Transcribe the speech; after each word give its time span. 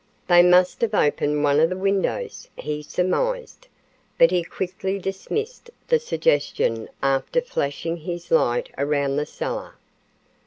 "They 0.27 0.41
must 0.41 0.81
have 0.81 0.95
opened 0.95 1.43
one 1.43 1.59
of 1.59 1.69
the 1.69 1.77
windows," 1.77 2.47
he 2.55 2.81
surmised; 2.81 3.67
but 4.17 4.31
he 4.31 4.41
quickly 4.43 4.97
dismissed 4.97 5.69
the 5.89 5.99
suggestion 5.99 6.89
after 7.03 7.39
flashing 7.39 7.97
his 7.97 8.31
light 8.31 8.71
around 8.79 9.17
the 9.17 9.27
cellar. 9.27 9.75